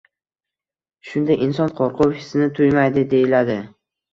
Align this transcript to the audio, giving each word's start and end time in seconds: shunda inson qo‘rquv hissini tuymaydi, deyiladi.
shunda 1.09 1.37
inson 1.49 1.71
qo‘rquv 1.81 2.17
hissini 2.17 2.51
tuymaydi, 2.61 3.07
deyiladi. 3.13 3.61